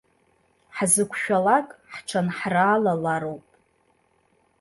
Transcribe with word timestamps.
Ҳзықәшәалак 0.75 1.67
ҳҽанҳраалалароуп. 1.93 3.45